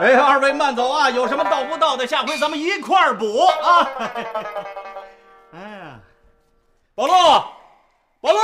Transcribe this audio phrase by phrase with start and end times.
[0.00, 3.90] 哎，二位慢走啊，有什么到不到的，下回咱们一块儿补啊。
[5.52, 6.00] 哎呀，
[6.94, 7.12] 宝路，
[8.22, 8.38] 宝路，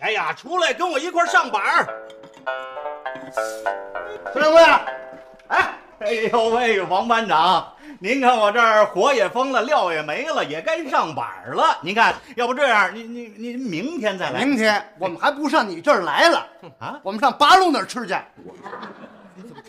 [0.00, 1.86] 哎呀，出来跟我一块儿上板儿。
[4.32, 4.60] 孙掌柜，
[5.46, 11.78] 哎，哎呦喂，王班长，您看我这儿火也封了，料也没了，也该上板儿了。
[11.82, 14.44] 您看，要不这样，您您您明天再来。
[14.44, 16.44] 明天我们还不上你这儿来了
[16.80, 16.98] 啊？
[17.04, 18.16] 我们上八路那儿吃去。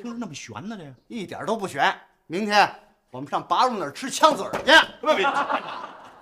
[0.02, 0.78] 听着那么悬呢？
[0.78, 1.94] 这个一点都不悬。
[2.28, 2.74] 明天
[3.12, 4.72] 我们上八路那儿吃枪子儿去。
[5.02, 5.28] 不别，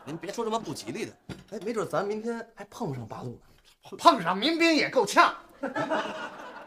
[0.03, 1.13] 您别说这么不吉利的，
[1.51, 3.97] 哎，没准咱明天还碰上八路呢。
[3.99, 5.33] 碰上民兵也够呛。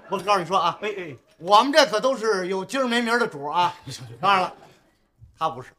[0.08, 3.74] 我告诉你说啊， 哎哎，我们这可都是有今儿没明儿的主啊。
[4.20, 4.54] 当然了，
[5.36, 5.72] 他不是，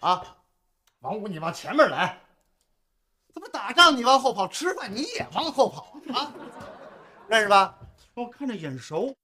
[0.00, 0.22] 啊，
[1.00, 2.18] 王五你往前面来，
[3.34, 6.32] 怎么打仗你往后跑，吃饭你也往后跑啊？
[7.28, 7.74] 认识吧？
[8.14, 9.14] 我看着眼熟。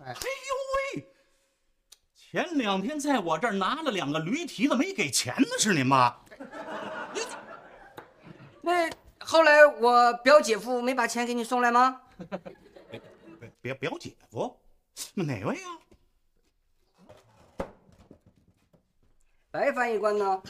[0.00, 0.69] 哎哎呦喂，
[2.30, 6.16] 前两天在我这儿拿了两个驴蹄子没给钱呢是您吗？
[8.60, 12.02] 那后来我表姐夫没把钱给你送来吗？
[13.60, 14.56] 表表姐夫，
[15.14, 15.66] 哪位啊？
[19.50, 20.40] 白翻译官呢？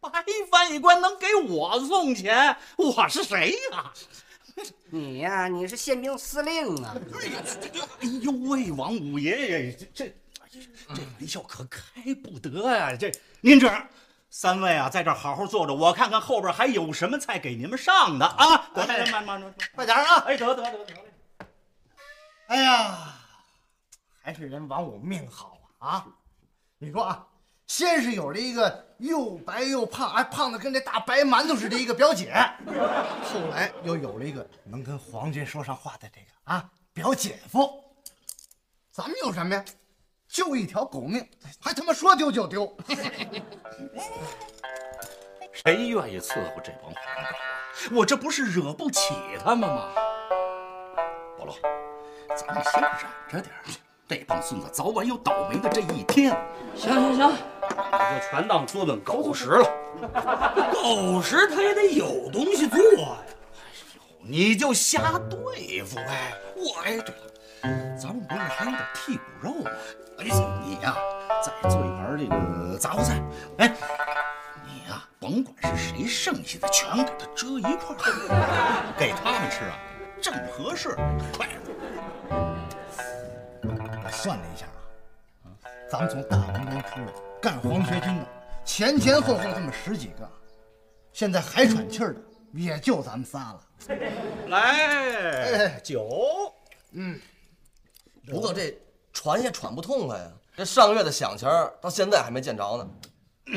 [0.00, 2.56] 白翻译官能给我送钱？
[2.76, 3.92] 我是谁呀、
[4.90, 6.94] 你呀、你是宪兵司令啊！
[8.00, 10.16] 哎呦喂，王五爷爷，这这
[10.94, 13.88] 这玩笑可开不得呀、这您这样，
[14.30, 18.70] 三位啊，在这儿好好坐着，我看看后边还有什么菜给你们上的啊！
[18.74, 20.16] 得 得，慢慢慢，快点啊！
[20.26, 21.04] 哎，得得得得嘞。
[22.46, 23.14] 哎呀，
[24.22, 25.88] 还是人王五命好啊！
[25.88, 26.06] 啊，
[26.78, 27.26] 你说啊，
[27.66, 32.32] 先是有了一个又白又胖，哎胖的跟这大白馒头似的一个表姐，
[33.24, 37.82] 后来又有了一个能跟皇军说上话的这个啊表姐夫。
[38.90, 39.64] 咱们有什么呀？
[40.28, 41.28] 就一条狗命，
[41.60, 42.76] 还他妈说丢就丢。
[45.52, 47.28] 谁愿意伺候这帮黄狗啊？
[47.92, 49.88] 我这不是惹不起他们吗？
[51.38, 51.54] 保罗，
[52.36, 52.90] 咱们先忍
[53.28, 53.64] 着点儿，
[54.08, 56.36] 这帮孙子早晚有倒霉的这一天。
[56.74, 57.32] 行行行，
[57.70, 59.68] 我就全当做顿狗食了。
[60.72, 62.86] 狗食它也得有东西做呀。
[62.98, 63.36] 哎呦
[64.28, 66.34] 你就瞎对付呗。
[66.56, 69.70] 我哎，对了，咱们不是还有点剔骨肉吗？
[70.18, 70.24] 哎，
[70.64, 70.96] 你呀，
[71.44, 73.22] 再做一盘这个杂烩菜。
[73.58, 73.72] 哎，
[74.64, 79.78] 你呀，甭管是谁剩下的，全给它遮一块儿， 给他们吃啊，
[80.20, 80.96] 正合适。
[81.36, 81.46] 快，
[83.62, 84.66] 我算了一下
[85.44, 85.46] 啊，
[85.88, 87.06] 咱们从大王庄出来
[87.40, 88.26] 干黄学军的，
[88.64, 90.28] 前前后后这么十几个，
[91.12, 92.20] 现在还喘气儿的
[92.52, 93.60] 也就咱们仨了。
[94.48, 96.52] 来，酒。
[96.92, 97.20] 嗯
[98.26, 98.76] 不过这
[99.12, 100.24] 喘也喘不痛快呀，
[100.56, 102.88] 这上月的饷钱儿到现在还没见着呢。
[103.44, 103.54] 你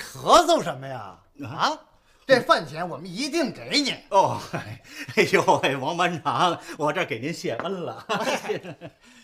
[0.00, 1.18] 咳嗽什么呀？
[1.44, 1.78] 啊，
[2.26, 3.94] 这饭钱我们一定给你。
[4.10, 8.06] 哦，哎呦喂，王班长，我这给您谢恩了。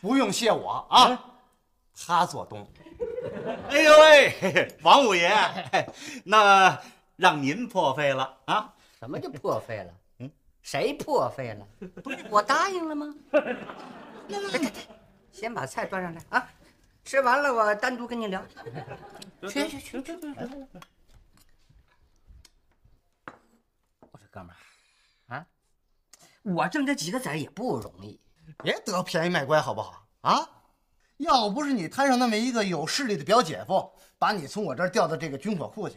[0.03, 1.30] 不用谢我啊，
[2.07, 2.67] 他做东。
[3.69, 5.31] 哎呦喂，王五爷，
[6.25, 6.81] 那
[7.17, 8.75] 让您破费了啊！
[8.99, 9.95] 什么就破费了？
[10.19, 10.31] 嗯，
[10.63, 11.67] 谁破费了？
[12.03, 13.15] 不是我答应了吗？
[13.33, 14.73] 来来来，
[15.31, 16.49] 先把菜端上来啊！
[17.05, 18.43] 吃完了我单独跟你聊。
[19.49, 20.13] 去去去去！
[24.11, 24.57] 我说哥们儿
[25.35, 25.47] 啊，
[26.43, 28.19] 我挣这几个子儿也不容易。
[28.63, 30.49] 别得便宜卖乖好不好啊？
[31.21, 35.97] 要不是你摊上那么一个有势力的表姐夫，把你从我这儿调到这个军火库去，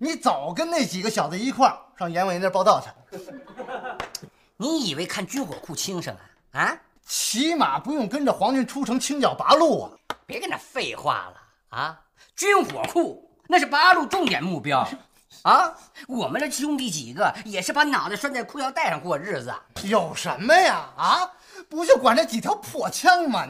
[0.00, 3.18] 你早跟那几个小子一块儿上阎王爷那儿报道去。
[4.56, 6.16] 你以为看军火库轻省
[6.52, 6.60] 啊？
[6.62, 6.78] 啊！
[7.06, 9.90] 起码不用跟着皇军出城清剿八路啊！
[10.24, 11.36] 别跟那废话了
[11.68, 12.00] 啊！
[12.34, 14.88] 军火库那是八路重点目标
[15.42, 15.74] 啊！
[16.08, 19.54] 我们这兄弟几个也是把脑袋拴在裤腰带上过日子。
[19.82, 20.88] 有什么呀？
[20.96, 21.30] 啊，
[21.68, 23.46] 不就管这几条破枪吗？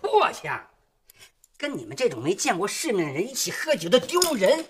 [0.00, 0.60] 破枪，
[1.56, 4.64] 跟你们这种没见过世面的人一起喝酒的丢人。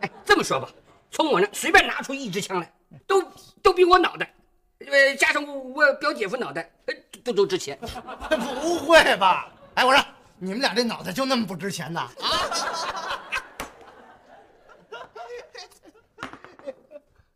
[0.00, 0.68] 哎，这么说吧，
[1.10, 2.72] 从我那随便拿出一支枪来，
[3.06, 3.22] 都
[3.62, 4.34] 都比我脑袋，
[4.78, 7.78] 呃，加上我我表姐夫脑袋，呃，都都值钱。
[7.78, 9.52] 不会吧？
[9.74, 10.04] 哎，我说
[10.38, 12.10] 你们俩这脑袋就那么不值钱呐？
[12.20, 12.30] 啊！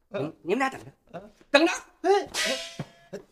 [0.08, 1.72] 你你们俩等着，等着。
[2.02, 2.28] 哎，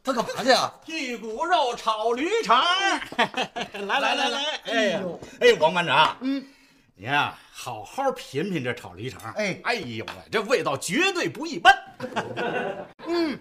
[0.02, 0.73] 他干嘛去啊？
[0.87, 2.62] 剔骨肉炒驴肠，
[3.17, 5.02] 来来来来，哎呀，
[5.40, 6.44] 哎，王班长，嗯，
[6.94, 11.75] 您啊，好好品品这炒驴肠，哎哎呦喂，这味道绝对不一般。
[13.06, 13.38] 嗯，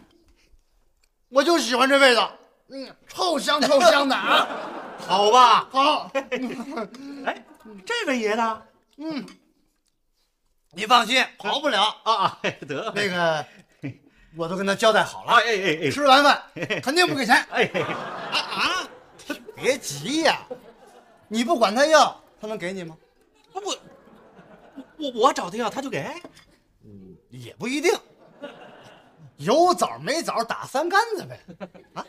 [1.29, 2.31] 我就喜欢这味道。
[2.73, 4.47] 嗯，臭香臭香的啊！
[5.05, 5.67] 好吧？
[5.71, 6.09] 好，
[7.25, 7.43] 哎，
[7.85, 8.61] 这位爷呢？
[8.97, 9.25] 嗯，
[10.71, 11.83] 你放心，跑不了。
[12.03, 13.45] 啊，得那个，
[14.35, 16.41] 我都跟他交代好了，哎哎哎吃完饭
[16.81, 17.35] 肯定不给钱。
[17.35, 18.87] 啊啊！
[19.55, 20.39] 别急呀，
[21.27, 22.97] 你不管他要，他能给你吗？
[23.53, 23.77] 我
[24.97, 26.09] 我我找他要，他就给？
[27.29, 27.91] 也不一定，
[29.37, 31.39] 有枣没枣打三竿子呗。
[31.93, 32.05] 啊，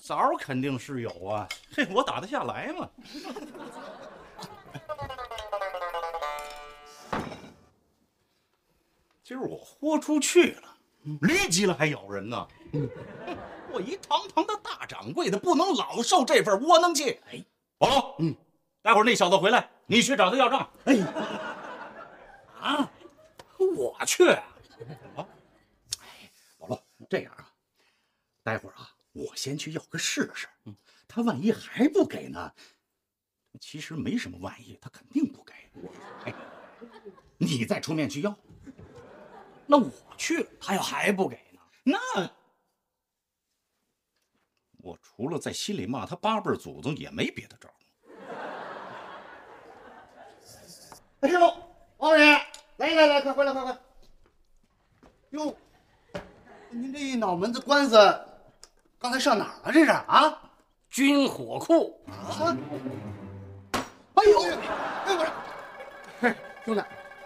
[0.00, 2.88] 枣肯定是有啊，嘿，我打得下来吗？
[9.22, 10.69] 今儿我豁出去了，
[11.20, 12.48] 驴急了还咬人呢。
[13.72, 17.20] 我一堂堂的大掌柜的，不能老受这份窝囊气。
[17.30, 17.44] 哎，
[17.78, 18.34] 保罗，嗯，
[18.82, 20.70] 待会儿那小子回来，你去找他要账。
[20.84, 20.96] 哎，
[22.60, 22.90] 啊，
[23.58, 24.42] 我去啊？
[25.16, 25.28] 啊，
[26.00, 27.48] 哎，保罗，这样啊，
[28.42, 30.48] 待会儿啊，我先去要个试试。
[30.64, 30.74] 嗯，
[31.06, 32.52] 他万一还不给呢？
[33.60, 35.52] 其实没什么万一，他肯定不给。
[36.24, 36.34] 哎，
[37.38, 38.36] 你再出面去要。
[39.70, 41.60] 那我去了，他要还不给呢？
[41.84, 41.96] 那
[44.78, 47.70] 我除了在心里骂他八辈祖宗，也没别的招。
[51.20, 51.56] 哎呦，
[51.98, 52.32] 王爷，
[52.78, 53.78] 来来来，快回来，快快！
[55.30, 55.56] 哟，
[56.70, 57.96] 您这一脑门子官司，
[58.98, 59.72] 刚才上哪儿了？
[59.72, 60.50] 这是啊？
[60.88, 62.56] 军火库，啊！
[64.14, 65.32] 哎呦，哎我这，
[66.20, 66.34] 嘿，
[66.64, 66.82] 兄弟，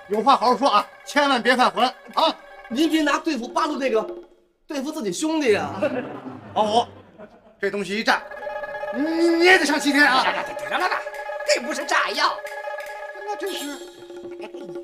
[0.09, 1.85] 有话好好说啊，千万别犯浑
[2.15, 2.37] 啊！
[2.69, 4.07] 您别拿对付八路那个
[4.67, 5.81] 对付自己兄弟啊！
[6.55, 6.87] 老五，
[7.61, 8.23] 这东西一炸，
[8.95, 10.25] 你你也得上西天啊！
[10.59, 10.97] 得了了了，
[11.55, 12.37] 这不是炸药，
[13.27, 13.79] 那这是。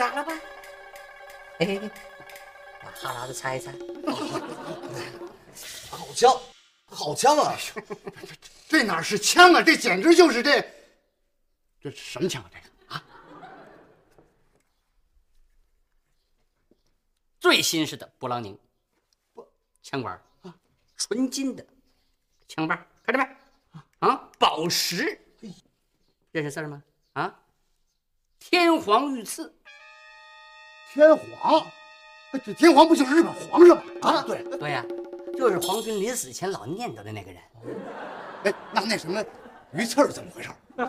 [0.00, 0.32] 傻了吧？
[1.58, 1.78] 哎，
[2.80, 3.70] 把哈喇子擦一擦。
[5.90, 6.40] 好枪，
[6.86, 7.54] 好枪啊！
[8.66, 9.62] 这哪是枪啊？
[9.62, 10.66] 这简直就是这，
[11.82, 12.50] 这什么枪啊？
[12.50, 13.04] 这个啊，
[17.38, 18.58] 最新式的勃朗宁，
[19.82, 20.54] 枪管啊，
[20.96, 21.62] 纯金的
[22.48, 22.74] 枪把，
[23.04, 23.28] 看着没？
[23.98, 25.20] 啊，宝石，
[26.32, 26.82] 认识字吗？
[27.12, 27.38] 啊，
[28.38, 29.54] 天皇御赐，
[30.92, 31.64] 天皇，
[32.32, 33.82] 哎这天皇不就是日本皇上吗？
[34.02, 34.84] 啊，对，对呀、
[35.36, 37.40] 就是皇军临死前老念叨的那个人。
[38.44, 39.24] 哎，那那什么
[39.72, 40.48] 鱼刺儿怎么回事？
[40.76, 40.86] 对，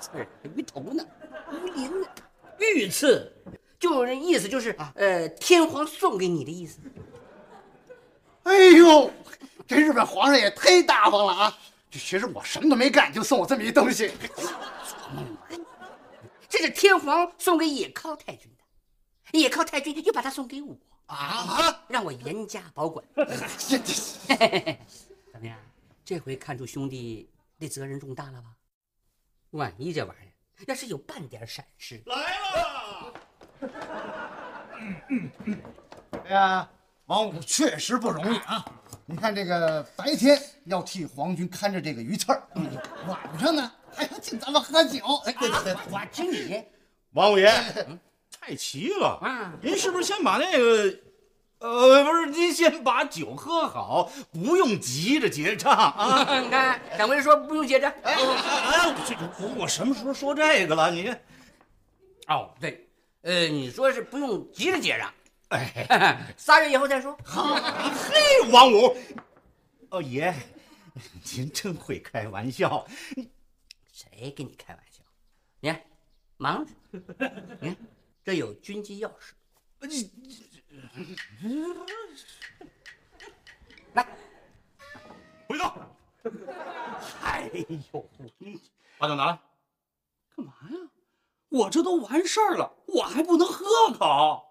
[0.00, 1.04] 刺儿鱼头呢，
[1.50, 2.06] 鱼鳞呢，
[2.58, 3.32] 御赐，
[3.78, 6.78] 就是意思就是呃，天皇送给你的意思。
[8.44, 9.10] 哎呦，
[9.66, 11.58] 这日本皇上也忒大方了啊！
[11.90, 14.12] 这其实我什么都没干，就送我这么一东西。
[16.48, 18.61] 这是天皇送给野尻太君的，
[19.40, 20.76] 野尻太君又把它送给我，
[21.06, 23.04] 啊，让我严加保管。
[25.32, 25.58] 怎么样？
[26.04, 28.48] 这回看出兄弟的责任重大了吧？
[29.50, 32.16] 万一这玩意儿要是有半点闪失，来
[32.54, 33.12] 了，
[36.24, 36.70] 哎呀，
[37.06, 38.64] 王五确实不容易啊！
[39.06, 42.42] 你看这个白天要替皇军看着这个鱼刺儿，
[43.06, 45.04] 晚上呢还要请咱们喝酒。
[45.26, 46.64] 哎，对对对，我听你
[47.12, 47.50] 王五爷，
[48.44, 50.98] 太齐了啊您是不是先把那个，
[51.60, 56.26] 呃，不是，您先把酒喝好，不用急着结账啊。
[56.42, 57.88] 你看，掌柜说不用结账。
[58.02, 60.90] 哎哎，这我我什么时候说这个了？
[60.90, 61.08] 你，
[62.26, 62.88] 哦，对，
[63.20, 65.14] 呃，你说是不用急着结账，
[65.50, 67.16] 哎， 仨月以后再说。
[67.24, 68.96] 好嘿，王五，
[69.90, 70.34] 哦爷，
[71.36, 72.84] 您真会开玩笑。
[73.92, 75.00] 谁跟你开玩笑？
[75.60, 75.80] 你看，
[76.38, 76.72] 忙着。
[77.60, 77.76] 你看，
[78.24, 79.32] 这有军机钥匙。
[79.80, 80.10] 你
[83.94, 84.06] 来，
[85.48, 85.72] 回头。
[87.22, 87.50] 哎
[87.92, 88.08] 呦，
[88.96, 89.38] 把酒拿来，
[90.36, 90.76] 干嘛呀？
[91.48, 94.44] 我这都完事儿了，我还不能喝口？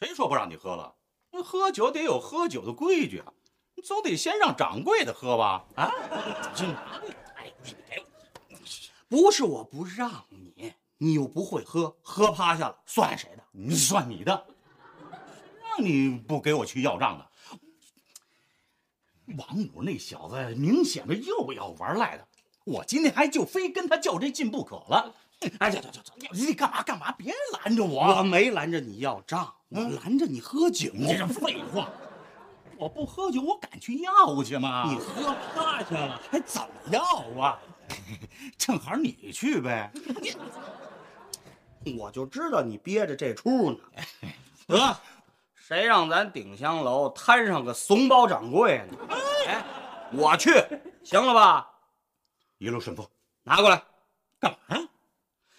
[0.00, 0.96] 谁说不让你喝了？
[1.30, 3.34] 那喝酒得有喝酒的规矩啊，
[3.74, 5.66] 你总得先让掌柜的喝吧？
[5.76, 5.92] 啊，
[6.56, 8.06] 这拿来，哎，你给我，
[9.08, 10.47] 不是我不让你，
[10.98, 13.42] 你又不会喝，喝趴下了算谁的？
[13.52, 14.46] 你算你的，
[15.76, 17.26] 让你不给我去要账的。
[19.36, 22.26] 王五那小子明显的又要玩赖的，
[22.64, 25.14] 我今天还就非跟他较这劲不可了。
[25.58, 27.12] 哎，走走走走，你干嘛干嘛？
[27.12, 28.02] 别拦着我！
[28.16, 30.90] 我没拦着你要账，我拦着你喝酒。
[30.92, 31.90] 你这废话！
[32.76, 34.84] 我不喝酒，我敢去要去吗？
[34.90, 37.02] 你喝趴下了，还怎么要
[37.40, 37.58] 啊？
[38.58, 39.92] 正好你去呗。
[41.96, 43.78] 我就知道你憋着这出呢。
[44.66, 44.96] 得，
[45.54, 48.98] 谁让咱鼎香楼摊上个怂包掌柜呢？
[49.46, 49.64] 哎，
[50.12, 50.50] 我去，
[51.04, 51.70] 行了吧？
[52.58, 53.06] 一路顺风，
[53.44, 53.82] 拿过来。
[54.40, 54.88] 干嘛呀？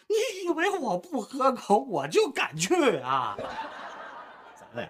[0.07, 3.38] 你以为我不喝口我就敢去啊？
[4.55, 4.89] 咱俩呀，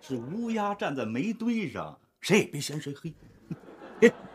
[0.00, 3.14] 是乌鸦站在煤堆上，谁也别嫌谁黑。
[4.02, 4.12] 哎，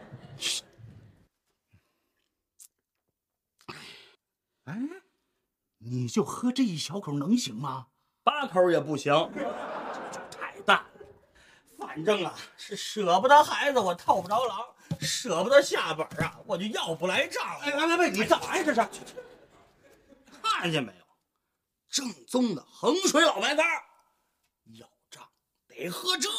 [5.89, 7.87] 你就喝这一小口能行吗？
[8.23, 10.85] 八口也不行，这太淡。
[11.79, 14.59] 反正啊，是舍不得孩子，我套不着狼；
[14.99, 17.43] 舍不得下本啊，我就要不来账。
[17.61, 18.63] 哎，来来来，你干嘛呀？
[18.63, 18.87] 这是？
[20.43, 21.05] 看见没有？
[21.89, 23.65] 正宗的衡水老白干，
[24.77, 25.27] 要账
[25.67, 26.35] 得喝这个。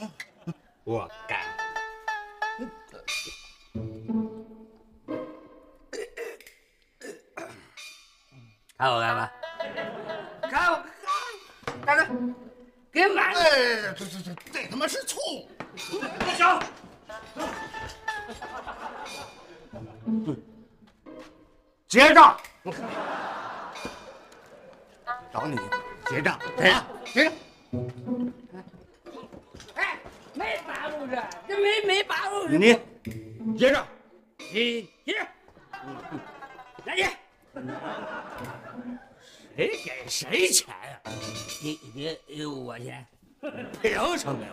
[0.82, 1.38] 我干。
[8.80, 9.30] 看我干嘛？
[10.50, 10.82] 看我
[11.66, 12.06] 看，大哥，
[12.90, 13.38] 给满了。
[13.38, 15.46] 哎，这这这这他妈是醋！
[16.18, 16.58] 大小，
[21.88, 22.40] 结账。
[25.30, 25.58] 找你
[26.06, 27.32] 结账，哎结账。
[29.74, 29.98] 哎，
[30.32, 32.56] 没八路子，这没没八路子。
[32.56, 32.80] 你
[33.58, 33.86] 结账。
[34.38, 35.26] 你结账，
[36.86, 37.06] 来去。
[39.56, 41.00] 谁给谁钱呀、
[41.62, 43.06] 你别有我钱，
[43.82, 44.52] 凭什么呀？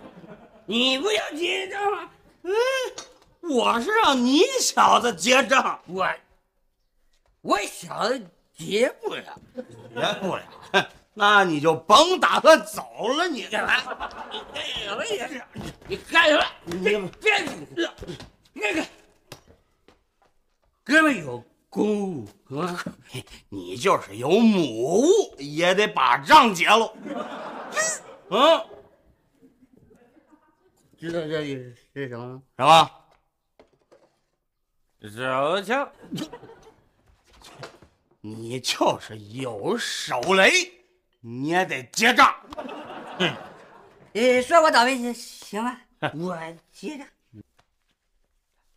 [0.65, 2.09] 你不要结账吗？
[2.43, 2.51] 嗯，
[3.41, 6.05] 我是让你小子结账，我
[7.41, 8.21] 我小子
[8.53, 9.39] 结不了。
[9.55, 10.43] 结不了，
[11.13, 14.29] 那你就甭打算走了，你干嘛？
[14.31, 15.41] 你干什么也是？
[15.87, 16.43] 你干什么？
[16.65, 16.79] 你
[17.21, 17.45] 别
[18.53, 18.85] 那个，
[20.83, 21.41] 哥们有
[21.77, 22.27] 公务
[22.59, 22.83] 啊，
[23.49, 26.91] 你就是有母物，也得把账结了。
[28.31, 28.65] 嗯，
[30.97, 32.89] 知道这里是什么吗？
[35.01, 35.59] 什么？
[35.59, 35.91] 手枪？
[38.21, 40.49] 你就是有手雷，
[41.19, 42.35] 你也得结账。
[44.13, 45.79] 呃，说我倒霉行行吧，
[46.15, 46.35] 我
[46.71, 47.07] 结账。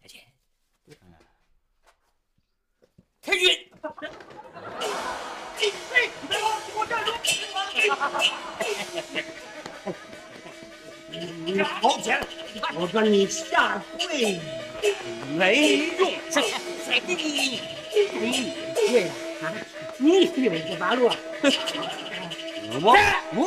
[0.02, 0.21] 再见。
[3.23, 3.47] 太君，
[11.45, 12.19] 你好钱，
[12.75, 14.41] 我跟你下跪
[15.37, 16.11] 没用。
[16.31, 16.43] 谁
[16.83, 17.61] 谁给你
[18.19, 18.53] 你
[18.89, 19.11] 跪了
[19.43, 19.53] 啊？
[19.99, 21.15] 你以为这八路啊？
[22.73, 22.97] 我
[23.37, 23.39] 我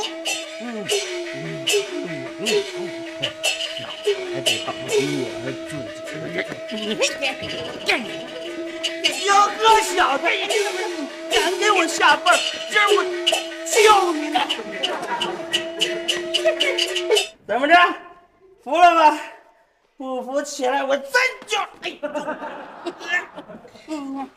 [4.34, 4.86] 还得保护
[5.24, 5.34] 我
[6.70, 8.43] 自己。
[9.26, 10.26] 小哥小子，
[11.32, 12.38] 敢给我下辈儿，
[12.70, 13.04] 今儿我
[13.66, 14.40] 教你呢！
[17.48, 17.74] 怎么着？
[18.64, 19.20] 服了吧？
[19.98, 21.12] 不服起来，我真
[21.48, 21.98] 就哎！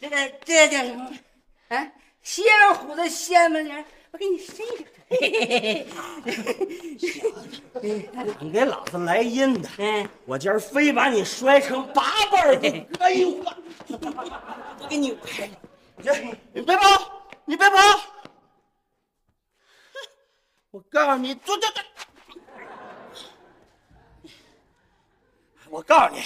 [0.00, 1.10] 这个这叫什么？
[1.68, 1.86] 啊，
[2.22, 4.86] 蝎子虎子仙门铃，我给你伸一 个。
[8.40, 12.66] 你给老子来阴的，嗯，我今儿非把你摔成八瓣儿子！
[13.00, 13.54] 哎呦我，
[13.88, 15.52] 我给你拍了。
[15.96, 16.10] 你
[16.54, 17.76] 你别跑，你别跑！
[17.76, 17.98] 哼
[20.72, 21.80] 我告诉你，坐这这。
[25.70, 26.20] 我告诉你，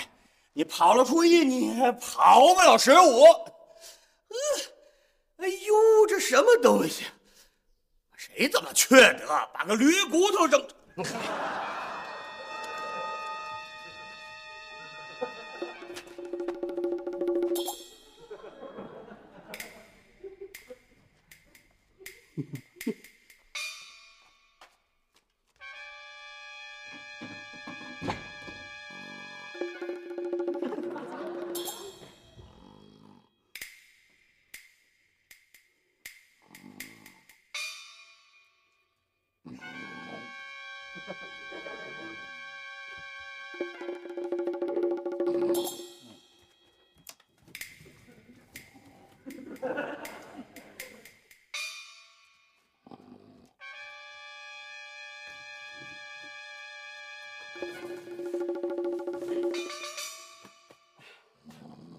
[0.55, 3.25] 你跑了初一，你跑不了十五。
[4.29, 4.35] 嗯，
[5.37, 7.05] 哎呦，这什么东西？
[8.37, 10.63] 谁这么缺德，把个驴骨头扔？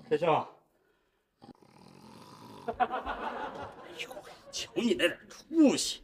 [0.10, 0.48] 师兄，
[2.66, 2.74] 哎
[4.00, 4.10] 呦，
[4.54, 6.02] 瞧你那点出息，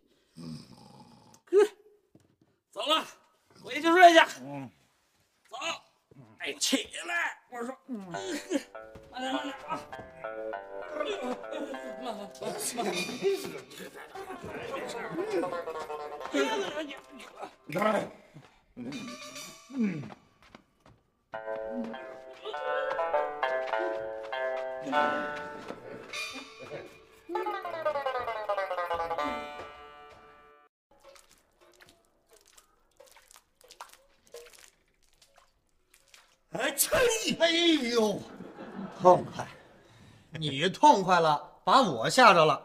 [40.84, 42.62] 痛快了，把我吓着了。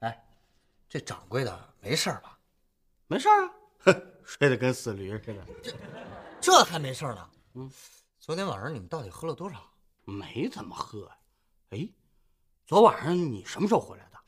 [0.00, 0.22] 哎，
[0.86, 2.38] 这掌柜的没事吧？
[3.06, 3.50] 没事啊，
[3.86, 5.42] 哼， 睡得跟死驴似的。
[5.62, 5.72] 这
[6.42, 7.26] 这还没事呢。
[7.54, 7.72] 嗯，
[8.20, 9.56] 昨天晚上你们到底喝了多少？
[10.04, 11.16] 没怎么喝呀。
[11.70, 11.88] 哎，
[12.66, 14.18] 昨晚上你什么时候回来的？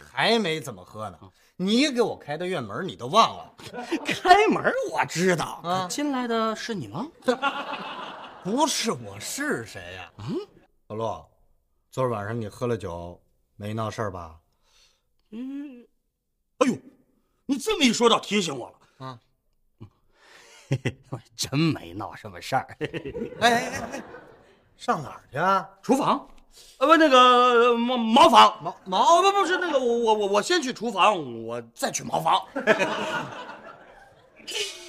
[0.00, 1.18] 还没怎么喝呢。
[1.56, 3.54] 你给我开的院门你都忘了？
[4.06, 7.08] 开门我知道啊，进来的是你吗？
[8.44, 10.12] 不是我是谁呀？
[10.18, 10.36] 嗯，
[10.86, 11.24] 老陆，
[11.92, 13.22] 昨儿晚上你喝了酒，
[13.54, 14.40] 没闹事儿吧？
[15.28, 15.86] 嗯，
[16.56, 16.74] 哎呦，
[17.44, 19.20] 你这么一说，倒提醒我了啊！
[20.70, 20.96] 嘿嘿，
[21.36, 22.66] 真没闹什么事儿。
[22.80, 22.88] 哎
[23.40, 24.02] 哎哎哎，
[24.74, 25.68] 上哪儿去啊？
[25.82, 26.26] 厨房？
[26.78, 32.42] 呃，不，那个茅茅房，茅茅不不是那个，我我我我先去厨房，我再去茅房。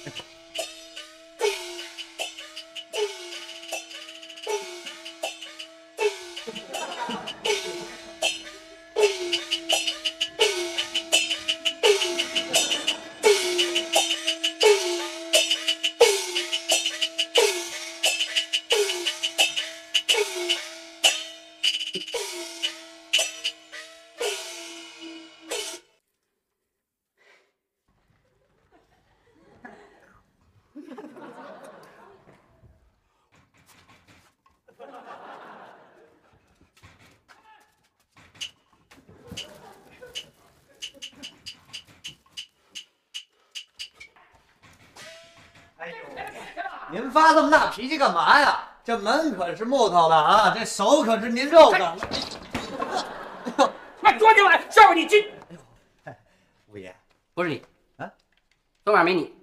[46.94, 48.68] 您发这么大脾气干嘛呀？
[48.84, 51.96] 这门可是木头的啊，这手可是您肉的。
[54.00, 55.28] 快昨天晚上叫你进。
[55.48, 55.56] 哎
[56.06, 56.14] 呦，
[56.68, 56.94] 五爷，
[57.34, 57.60] 不是你
[57.96, 58.08] 啊，
[58.84, 59.34] 昨晚没你。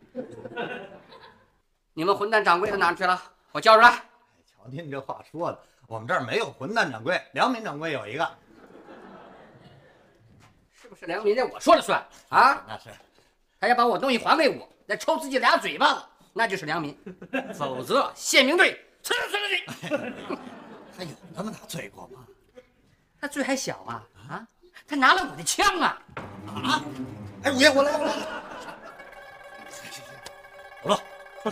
[1.94, 3.22] 你们混蛋掌柜的哪去了？
[3.52, 3.90] 我叫出来。
[4.46, 8.26] 瞧您这话说的，我们这儿没有混蛋掌柜，良民掌柜有一个。
[10.72, 11.36] 是不是良民？
[11.36, 12.64] 这我说了算啊？
[12.66, 12.92] 那是。
[13.60, 16.02] 他要把我东西还给我，再抽自己俩嘴巴子。
[16.34, 16.98] 那就是良民，
[17.54, 20.38] 否则宪兵队吃了死了你！
[20.98, 22.26] 他有那么大罪过吗？
[23.20, 24.48] 他罪还小啊啊！
[24.88, 26.02] 他拿了我的枪啊
[26.48, 26.84] 啊！
[27.44, 28.14] 哎，五爷，我来，我来。
[30.84, 31.00] 走了，
[31.44, 31.52] 快！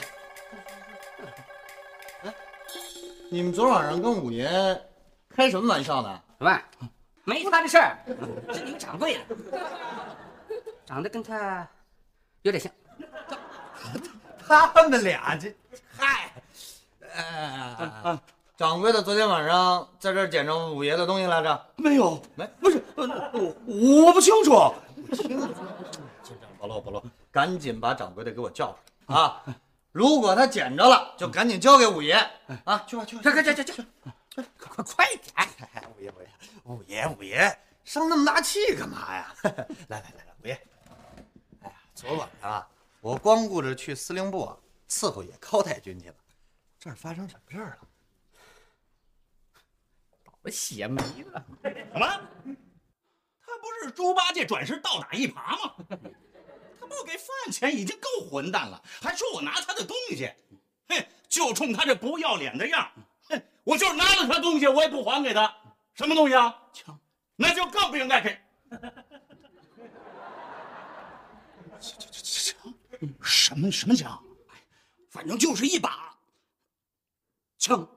[2.24, 2.34] 哎，
[3.30, 4.50] 你们昨晚上跟五爷
[5.30, 6.22] 开什么玩笑呢？
[6.40, 6.52] 喂，
[7.26, 7.98] 没他的事儿，
[8.54, 9.36] 是你们掌柜的，
[10.86, 11.68] 长得跟他
[12.42, 12.72] 有点像。
[14.50, 15.56] 他们俩这，
[15.96, 16.34] 嗨，
[17.14, 18.20] 呃，
[18.58, 21.66] 掌柜的昨天晚上在这捡着五爷的东西来着？
[21.76, 24.74] 没有，没，不是，我我不清楚。
[25.08, 25.48] 不清楚，
[26.60, 29.44] 保罗，保罗，赶紧把掌柜的给我叫出来啊！
[29.92, 32.14] 如果他捡着了，就赶紧交给五爷
[32.64, 32.84] 啊！
[32.88, 33.86] 去吧，去吧，去，去，去，去，
[34.36, 35.90] 快快快点！
[35.96, 36.28] 五爷，五爷，
[36.64, 39.34] 五爷，五爷，生那么大气干嘛呀？
[39.44, 39.52] 来
[39.88, 40.54] 来来来，五爷，
[41.62, 42.68] 哎呀，昨晚啊。
[43.02, 44.58] 我光顾着去司令部啊
[44.88, 46.16] 伺候野高太君去了，
[46.80, 47.88] 这儿发生什么事儿了？
[50.42, 51.46] 我血没了！
[51.64, 52.08] 什么？
[53.42, 55.76] 他不是猪八戒转世倒打一耙吗？
[56.80, 60.32] 他不给饭钱已经够混蛋了，还说我拿他的东西，
[60.88, 61.08] 嘿！
[61.28, 62.92] 就冲他这不要脸的样，
[63.24, 63.42] 哼！
[63.64, 65.56] 我就是拿了他东西，我也不还给他。
[65.94, 66.64] 什么东西啊？
[66.74, 67.00] 枪，
[67.36, 68.40] 那就更不应该给。
[73.22, 74.22] 什么什么枪？
[75.10, 76.16] 反正就是一把
[77.58, 77.88] 枪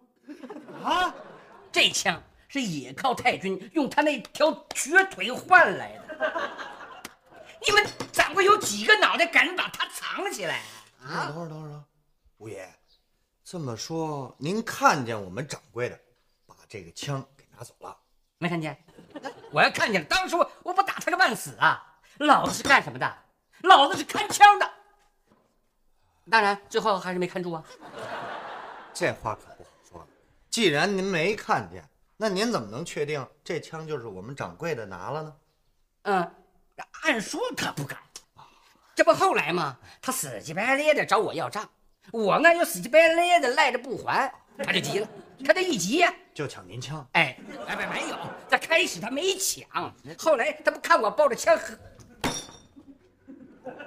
[0.82, 1.14] 啊！
[1.70, 6.52] 这枪是野靠太君用他那条瘸腿换来的。
[7.66, 10.62] 你们掌柜有几个脑袋敢把它藏起来
[11.00, 11.26] 啊？
[11.26, 11.84] 等会儿，等会儿，
[12.38, 12.68] 五爷，
[13.44, 16.00] 这么说您看见我们掌柜的
[16.46, 17.96] 把这个枪给拿走了？
[18.38, 18.76] 没看见？
[19.52, 22.00] 我要看见了，当时我我不打他个半死啊！
[22.18, 23.18] 老子是干什么的？
[23.60, 24.70] 老子是看枪的。
[26.32, 27.62] 当然，最后还是没看住啊。
[28.94, 30.08] 这话可不好说。
[30.48, 31.84] 既然您没看见，
[32.16, 35.34] 那您怎么能确定这枪就是我们掌柜的拿了呢？
[36.04, 36.34] 嗯，
[37.02, 37.98] 按说他不敢。
[38.94, 39.76] 这不后来吗？
[40.00, 41.68] 他死乞白赖的找我要账，
[42.10, 45.08] 我呢又死乞白赖的赖着不还，他就急了。
[45.44, 48.16] 他这一急呀、就抢您枪，哎，哎没没有，
[48.48, 51.58] 这开始他没抢，后来他不看我抱着枪，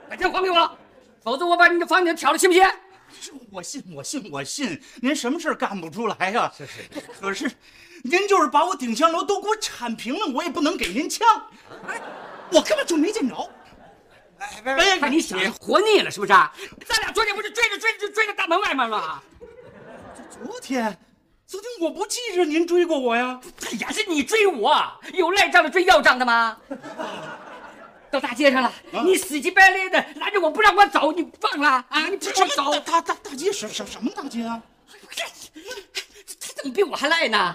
[0.08, 0.77] 把枪还给我，
[1.25, 2.63] 否则我把你的房顶挑了，信不信？
[3.51, 6.73] 我信，我信，我信，您什么事儿干不出来呀、是是。
[7.19, 7.51] 可是，
[8.03, 11.27] 您就是把我顶香楼都给我铲平了，我也不能给您枪。
[11.88, 11.99] 哎，
[12.51, 13.35] 我根本就没见着。
[14.38, 16.31] 哎，哎看你想着活腻了是不是？
[16.31, 19.19] 咱俩昨天不是追着追着追着大门外面吗？
[20.29, 20.95] 昨天，
[21.47, 23.41] 昨天我不记着您追过我呀。
[23.65, 24.79] 哎呀，是你追我，
[25.15, 26.55] 有赖账的追要账的吗？
[28.15, 28.71] 到大街上了，
[29.04, 32.08] 你死乞白赖的拦着我不让我走，你放了啊？
[32.10, 34.62] 你不让我走，大大大街什什什么大街啊？
[36.39, 37.54] 他怎么比我还赖呢？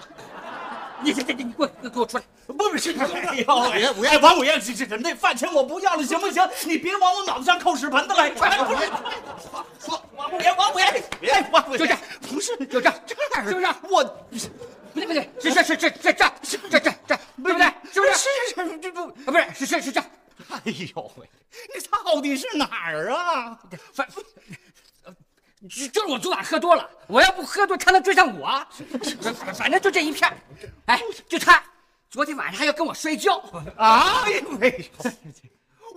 [1.01, 2.23] 你这这这，你给我给我出来！
[2.45, 6.47] 不是，是哎呀，五爷，五爷，王五爷，这这这那饭钱我不要了，行不行？
[6.65, 8.29] 你别往我脑袋上扣屎盆子来！
[8.29, 8.85] 哎，不是，
[9.83, 11.97] 说王五爷，王五爷，别，王五爷，就这，
[12.29, 13.15] 不是，就这，这
[13.49, 13.65] 是不是？
[13.89, 14.03] 我
[14.93, 16.31] 不对不对，是是是是这这这
[16.69, 17.65] 这这这，对不对？
[17.91, 18.13] 是不是？
[18.53, 20.03] 是是这不，啊，不是，是是是这，
[20.65, 21.29] 哎呦喂，
[21.73, 23.59] 你到底是哪儿啊？
[23.93, 24.07] 反
[25.69, 28.65] 就就是我昨晚喝多了，我要不喝多，他能追上我？
[29.21, 30.35] 反反正就这一片儿
[30.87, 31.63] 哎，就他，
[32.09, 33.37] 昨天晚上还要跟我摔跤，
[33.77, 34.91] 啊，哎呦喂，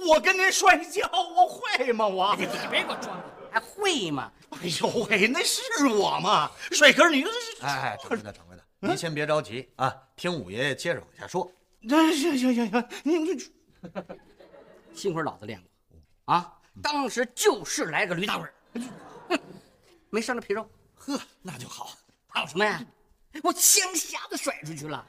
[0.06, 2.06] 我跟您摔跤，我会吗？
[2.06, 4.30] 我，你别给我装了，还会吗？
[4.50, 6.50] 哎呦喂，那是我吗？
[6.70, 11.50] 帅哥，你这是哎，掌柜的，掌柜的，您先别着急啊，听五爷爷接着往下说。
[11.88, 13.34] 这行行行行，你你
[14.94, 18.52] 幸亏老子练过，啊，当时就是来个驴打滚，
[19.28, 19.38] 哼，
[20.10, 21.90] 没伤着皮肉，呵，那就好。
[22.28, 22.84] 怕我什么呀？
[23.42, 25.04] 我枪匣子甩出去了，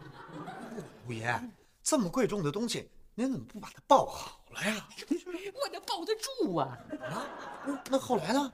[1.08, 1.40] 五爷，
[1.84, 4.88] 这么贵重的东西，您怎么不把它抱好了呀？
[5.54, 6.78] 我能抱得住啊！
[7.10, 7.26] 啊，
[7.66, 8.52] 那那后来呢？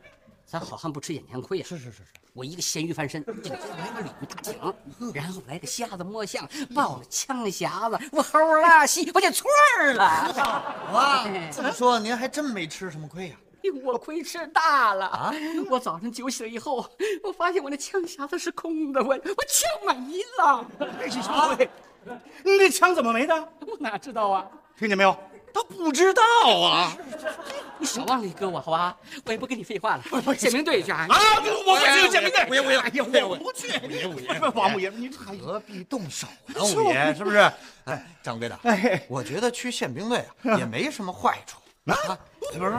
[0.51, 10.03] 咱好汉不吃眼前亏呀、是是是是，我一个咸鱼翻身，这个来个鲤鱼打挺，然后来个瞎子摸象，抱着枪匣子，我猴拉稀，我就错儿了。
[10.91, 13.35] 哇，这么说您还真没吃什么亏呀？
[13.81, 15.33] 我亏吃大了啊！
[15.69, 16.85] 我早上酒醒了以后，
[17.23, 20.67] 我发现我那枪匣子是空的，我我枪没了。
[20.99, 21.69] 哎呦喂，
[22.43, 23.33] 你那枪怎么没的？
[23.65, 24.45] 我哪知道啊？
[24.77, 25.17] 听见没有？
[25.53, 26.21] 他不知道
[26.61, 26.95] 啊！
[27.79, 28.95] 你少忘了你哥我好吧？
[29.25, 30.03] 我也不跟你废话了，
[30.35, 31.07] 宪兵队去啊！
[31.09, 31.17] 啊，
[31.65, 36.61] 我不去宪兵队，五爷五爷哎呀，我不去，五爷五爷，王五爷，你哎呀，何必动手呢？
[36.63, 37.37] 五爷是不是？
[37.85, 38.59] 哎，掌柜的，
[39.07, 41.57] 我觉得去宪兵队啊也没什么坏处
[41.91, 42.17] 啊。
[42.53, 42.77] 不是，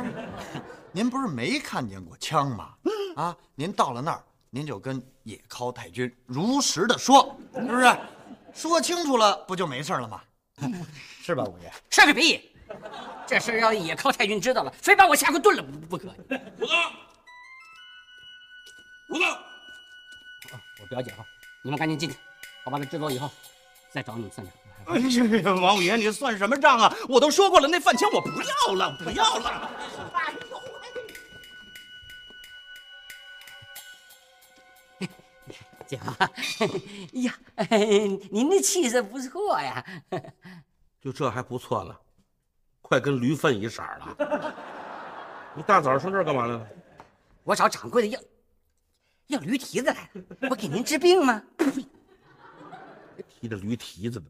[0.93, 2.71] 您不是没看见过枪吗？
[3.17, 7.97] 啊，您到了那儿，您就跟野尻太君如实的说，是不是？
[8.55, 10.21] 说清楚了，不就没事了吗？
[11.23, 11.73] 是吧，五爷？
[11.91, 12.52] 是个屁！
[13.27, 16.09] 这事儿要也靠太君知道了，非把我下跪炖了不可。
[16.09, 16.75] 胡子，
[19.09, 19.25] 胡子，
[20.81, 21.23] 我表姐夫，
[21.63, 22.17] 你们赶紧进去，
[22.65, 23.31] 我把他支走以后，
[23.91, 24.55] 再找你们算账。
[24.85, 26.93] 哎呀，王五爷，你算什么账啊？
[27.09, 29.71] 我都说过了，那饭钱我不要了，不要了。
[30.15, 30.59] 哎呦
[35.87, 36.11] 姐夫，
[37.21, 37.35] 呀，
[38.31, 39.85] 您的气色不错呀。
[41.03, 41.95] 就这还不错呢，
[42.92, 44.55] 快跟驴粪一色儿了。
[45.57, 46.68] 你大早上上这儿干嘛来了？
[47.42, 48.20] 我找掌柜的要
[49.28, 51.42] 要驴蹄子来了，我给您治病吗？
[53.26, 54.26] 提着驴蹄子的，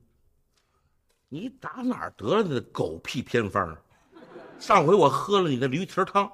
[1.28, 3.76] 你打哪儿得了你的狗屁偏方啊？
[4.60, 6.30] 上回我喝了你的驴蹄汤，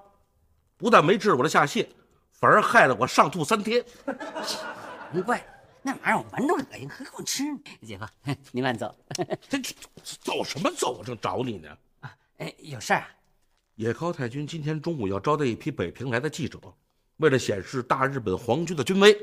[0.76, 1.88] 不但没治我的下泻，
[2.32, 3.82] 反而害得我上吐三天。
[5.10, 5.42] 难怪
[5.80, 7.58] 那玩意儿我闻着恶心，何况吃呢？
[7.86, 8.04] 姐夫，
[8.52, 8.94] 您慢走。
[9.48, 11.02] 这这走什么走？
[11.02, 11.74] 正找你呢。
[12.38, 13.09] 哎，有事儿啊？
[13.74, 16.59] 野尻太君今天中午要招待一批北平来的记者，
[17.18, 19.16] 为了显示大日本皇军的军威，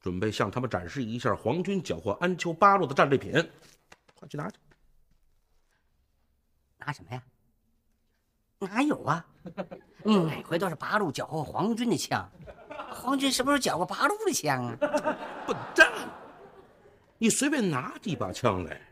[0.00, 3.32] 准备向他们展示一下皇军缴获安丘八路的战利品。
[4.14, 4.56] 快去拿去！
[6.78, 7.22] 拿什么呀？
[8.58, 9.26] 哪有啊？
[10.04, 12.28] 嗯，每回都是八路缴获皇军的枪，
[12.90, 14.76] 皇军什么时候缴过八路的枪啊？
[15.46, 15.92] 笨蛋！
[17.18, 18.87] 你随便拿几把枪来，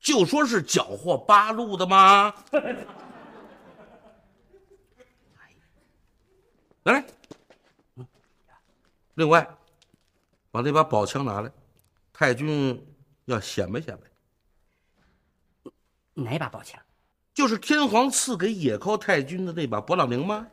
[0.00, 2.32] 就说是缴获八路的吗？
[6.84, 7.04] 来 来，
[9.14, 9.46] 另外，
[10.50, 11.50] 把那把宝枪拿来，
[12.12, 12.80] 太君
[13.26, 15.72] 要显摆显摆。
[16.14, 16.80] 哪把宝枪？
[17.34, 20.46] 就是天皇赐给野尻太君的那把勃朗宁吗？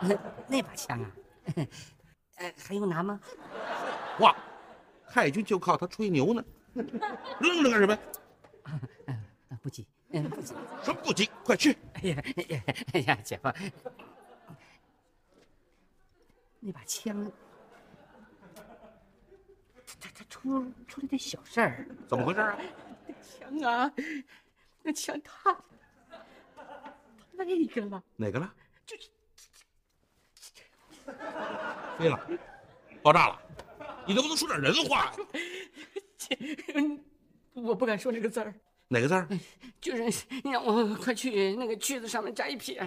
[0.00, 1.10] 那那把枪啊？
[2.36, 3.20] 呃，还用拿吗？
[4.18, 4.34] 哇，
[5.08, 8.00] 太君就靠他吹牛呢，愣着干什么呀？
[9.50, 10.54] 啊，不急，嗯，不急。
[10.82, 11.30] 什么不急？
[11.44, 11.76] 快去！
[11.94, 13.52] 哎呀，哎呀，哎呀，姐夫，
[16.60, 17.30] 那把枪，
[19.86, 21.86] 他他他出出了点小事儿。
[22.08, 22.58] 怎么回事啊？
[23.22, 23.92] 枪啊，
[24.82, 25.52] 那枪他
[27.36, 28.52] 他那个了，哪个了？
[28.86, 29.10] 就是
[31.98, 32.18] 飞了，
[33.02, 33.38] 爆炸了！
[34.06, 35.12] 你能不能说点人话呀？
[35.16, 35.93] 嗯，
[37.54, 38.54] 我不敢说那个字儿，
[38.88, 39.28] 哪个字儿？
[39.80, 42.78] 就是你让我 快去那个句子上面加一撇。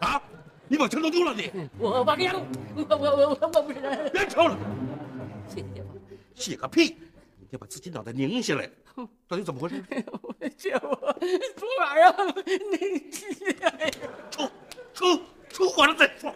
[0.00, 0.22] 啊！
[0.68, 1.50] 你把枪都丢了你！
[1.78, 4.10] 我我跟你我我我我我不是人。
[4.12, 4.56] 别抽了！
[5.48, 5.88] 谢谢姐夫。
[6.34, 6.96] 谢个屁！
[7.38, 8.70] 你得把自己脑袋拧下来。
[9.26, 9.82] 到底怎么回事？
[10.56, 10.88] 姐夫，
[11.56, 12.14] 昨晚上
[12.70, 13.90] 那，
[14.30, 14.48] 出
[14.94, 16.34] 出出我了再说。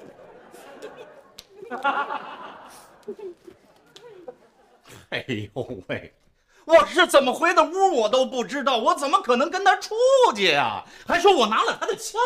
[5.14, 6.12] 哎呦喂，
[6.64, 9.94] 我是怎么回的屋我都不知道，我怎么可能跟他出
[10.35, 12.20] 去呀、还说我拿了他的枪。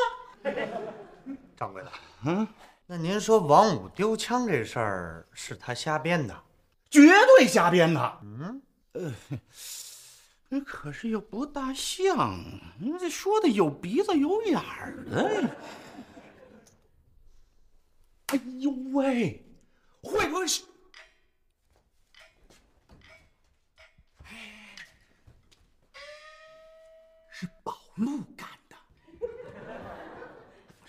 [1.54, 1.92] 掌柜的，
[2.24, 2.48] 嗯，
[2.86, 6.34] 那您说王五丢枪这事儿是他瞎编的？
[6.88, 8.18] 绝对瞎编的。
[8.22, 12.40] 嗯，呃，可是又不大像，
[12.80, 15.50] 你这说的有鼻子有眼儿的。
[18.28, 19.44] 哎呦喂，
[20.02, 20.62] 会不会是？
[27.40, 28.74] 是宝路干的。
[29.20, 29.28] 我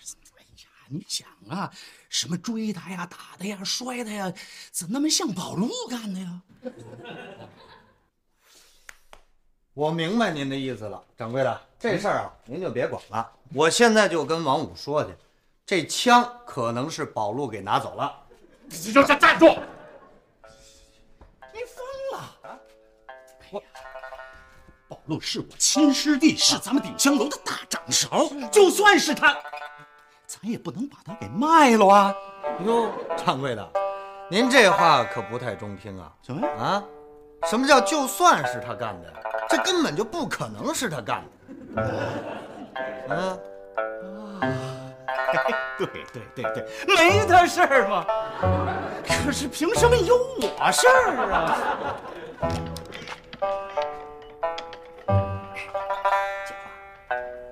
[0.01, 1.71] 说，哎呀，你想啊，
[2.09, 4.33] 什么追他呀、打他呀、摔他呀，
[4.71, 6.41] 怎么那么像宝路干的呀？
[9.75, 13.31] 我明白您的意思了，掌柜的，这事儿啊，您就别管了。
[13.53, 15.11] 我现在就跟王五说去，
[15.67, 18.23] 这枪可能是宝路给拿走了。
[18.65, 19.55] 你就站站住！
[24.89, 29.37] 宝路是我亲师弟，是咱们鼎香楼的大掌勺，就算是他，
[30.25, 32.11] 咱也不能把他给卖了啊！
[32.65, 33.69] 哟，掌柜的，
[34.31, 36.11] 您这话可不太中听啊！
[36.25, 36.53] 什么呀？
[36.57, 36.83] 啊，
[37.47, 39.13] 什么叫就算是他干的？
[39.47, 41.23] 这根本就不可能是他干
[41.75, 41.93] 的。
[43.09, 43.39] 嗯，
[45.77, 46.65] 对对对对，
[46.97, 48.03] 没他事儿嘛。
[49.23, 51.55] 可是凭什么有我事儿啊？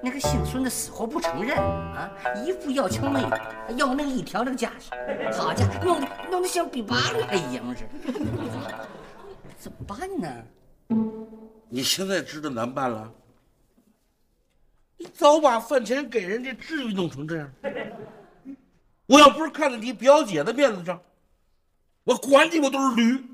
[0.07, 2.09] 那个姓孙的死活不承认啊，
[2.45, 3.29] 一副要枪没有，
[3.75, 4.89] 要命一条那个架势，
[5.37, 8.87] 好家伙，弄得弄得像比八路还爷们似的，
[9.57, 10.29] 怎么办呢？
[11.67, 13.11] 你现在知道难办了？
[14.95, 17.51] 你早把饭钱给人家，至于弄成这样？
[19.07, 21.01] 我要不是看在你表姐的面子上，
[22.05, 23.25] 我管你我都是驴。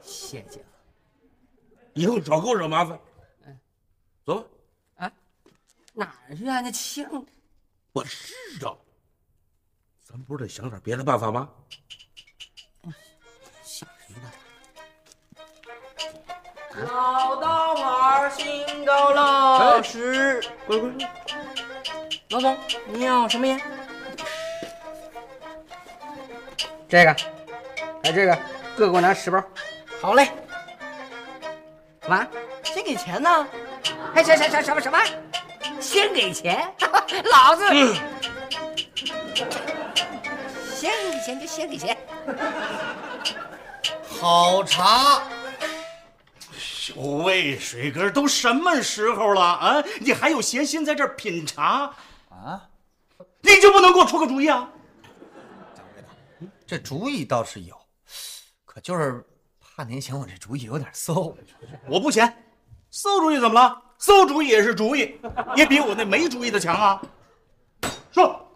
[0.00, 0.64] 谢姐夫
[1.92, 2.98] 以后少给我惹麻烦。
[4.24, 4.55] 走吧，啊，
[5.98, 6.60] 哪儿去啊？
[6.60, 7.24] 那枪，
[7.92, 8.78] 我知道。
[10.04, 11.48] 咱不是得想点别的办法吗？
[13.62, 14.30] 想什么呢？
[16.86, 20.42] 老大碗新高了十。
[20.66, 21.10] 乖乖乖，
[22.28, 23.58] 老总，你要什么烟？
[26.86, 27.16] 这个，
[28.04, 28.38] 还这个，
[28.76, 29.42] 各给我拿十包。
[29.98, 30.30] 好嘞，
[32.00, 32.28] 干嘛？
[32.62, 33.48] 先给钱呢。
[34.14, 34.98] 哎，什什什什么什么？
[35.86, 36.74] 先给钱？
[37.30, 37.64] 老子
[40.74, 41.96] 先给钱就先给钱。
[44.18, 45.22] 好茶，
[46.96, 49.84] 哟喂，水哥，都什么时候了啊？
[50.00, 51.94] 你还有闲心在这儿品茶
[52.30, 52.68] 啊？
[53.42, 54.68] 你就不能给我出个主意啊？
[56.66, 57.80] 这主意倒是有，
[58.64, 59.24] 可就是
[59.60, 61.36] 怕您嫌我这主意有点馊。
[61.86, 62.26] 我不嫌，
[62.90, 63.82] 馊主意怎么了？
[63.98, 65.18] 馊主意也是主意，
[65.56, 67.02] 也比我那没主意的强啊！
[68.12, 68.46] 说，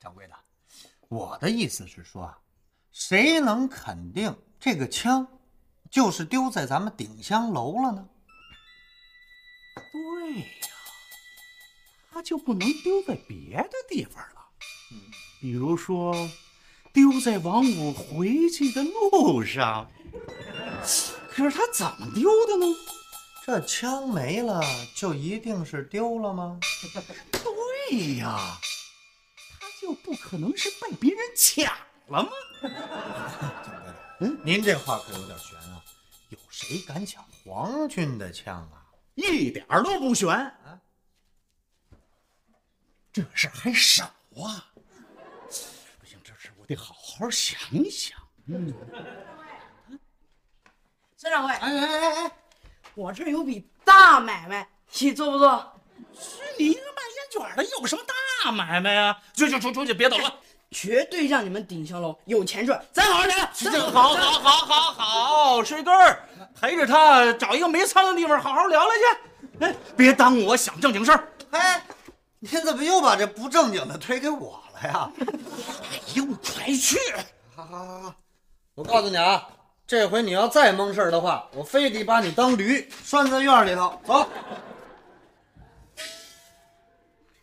[0.00, 0.34] 掌柜的，
[1.08, 2.38] 我的意思是说啊，
[2.92, 5.26] 谁能肯定这个枪
[5.90, 8.08] 就是丢在咱们鼎香楼了呢？
[9.74, 10.68] 对呀，
[12.10, 14.48] 他就不能丢在别的地方了。
[14.92, 14.98] 嗯
[15.40, 16.14] 比如说，
[16.92, 19.90] 丢在王五回去的路上。
[21.28, 22.66] 可是他怎么丢的呢？
[23.52, 24.62] 这枪没了，
[24.94, 26.58] 就一定是丢了吗？
[27.30, 28.56] 对呀，
[29.60, 31.70] 他就不可能是被别人抢
[32.06, 32.30] 了吗？
[34.20, 35.84] 嗯，您这话可有点悬啊！
[36.30, 38.86] 有谁敢抢皇军的枪啊？
[39.16, 40.80] 一点儿都不悬啊！
[43.12, 44.06] 这事儿还少
[44.42, 44.72] 啊！
[46.00, 47.60] 不行，这事儿我得好好想
[47.90, 48.18] 想。
[48.46, 48.72] 嗯
[51.18, 52.32] 孙掌柜，哎哎哎哎，
[52.94, 55.72] 我这儿有笔大买卖，你做不做？
[56.58, 58.02] 你一个卖烟卷的有什么
[58.44, 59.16] 大买卖呀？
[59.34, 60.32] 去去出出去，别捣乱。
[60.70, 63.46] 绝对让你们顶香楼有钱赚，咱好好聊聊。
[63.90, 66.26] 好好好好好，水根儿
[66.58, 69.64] 陪着他找一个没苍蝇的地方好好聊聊去。
[69.64, 71.28] 哎，别耽误我想正经事儿。
[71.50, 71.82] 哎，
[72.38, 75.10] 你怎么又把这不正经的推给我了呀？
[75.20, 76.98] 哎呦，快去！
[77.54, 78.14] 好好好好，
[78.74, 79.46] 我告诉你啊，
[79.92, 84.00] 这回你要再蒙事儿的话，我非得把你当驴拴在院里头。
[84.06, 84.26] 走。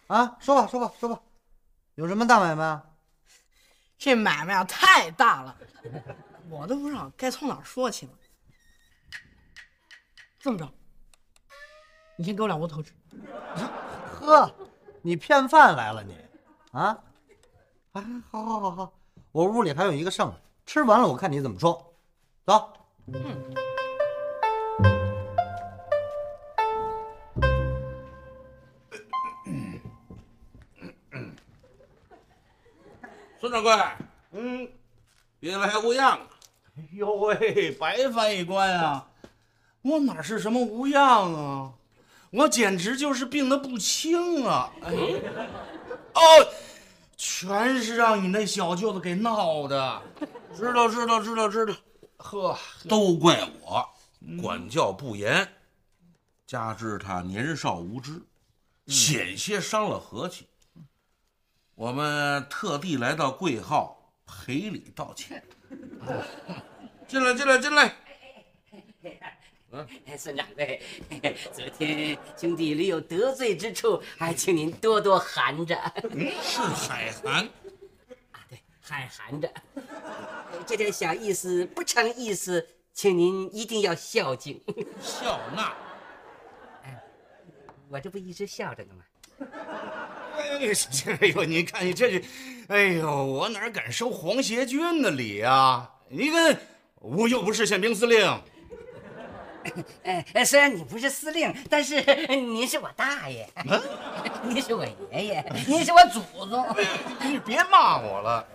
[0.08, 1.22] 啊，说吧说吧说吧，
[1.94, 2.84] 有什么大买卖啊？
[4.00, 5.56] 这买卖啊太大了，
[6.50, 8.12] 我都不知道该从哪儿说起了。
[10.40, 10.68] 这么着，
[12.16, 12.92] 你先给我两窝头吃。
[14.20, 14.52] 呵，
[15.04, 16.18] 你骗饭来了你？
[16.72, 16.98] 啊？
[17.92, 18.94] 哎，好好好好，
[19.32, 21.86] 我屋里还有一个剩的，吃完了我看你怎么说。
[22.46, 22.74] 走。
[33.40, 33.72] 孙掌柜，
[34.34, 34.68] 嗯，
[35.40, 36.28] 别来无恙啊！
[36.78, 39.08] 哎呦喂，白翻译官啊！
[39.82, 41.72] 我哪是什么无恙啊？
[42.32, 44.72] 我简直就是病得不轻啊！
[44.84, 44.92] 哎，
[46.14, 46.22] 哦，
[47.16, 50.02] 全是让你那小舅子给闹的。
[50.54, 51.74] 知道，知道，知道，知道，
[52.20, 53.90] 呵，都怪我
[54.42, 55.48] 管教不严，
[56.46, 58.22] 加之他年少无知，
[58.88, 60.46] 险些伤了和气。
[61.76, 65.44] 我们特地来到贵号赔礼道歉。
[67.08, 67.96] 进来，进来，进来。
[70.06, 70.82] 哎，孙掌柜，
[71.54, 75.76] 昨天兄弟里有得罪之处，还请您多多含着。
[76.42, 77.48] 是海涵，
[78.90, 79.52] 还含着。
[80.66, 84.62] 这点小意思不成意思，请您一定要孝敬。
[85.02, 85.74] 笑纳。
[86.84, 87.02] 哎
[87.90, 89.04] 我这不一直笑着呢吗？
[90.38, 90.60] 哎，
[91.22, 92.24] 哎呦，你看你这是，
[92.68, 95.92] 哎呦，我哪敢收皇协军的礼啊？
[96.10, 96.60] 你看，
[96.96, 98.42] 我又不是宪兵司令。
[100.04, 102.02] 哎 哎，虽然你不是司令，但是
[102.36, 103.48] 您是我大爷，
[104.44, 106.66] 您是我爷爷，您是我祖宗。
[107.24, 108.48] 你别骂我了。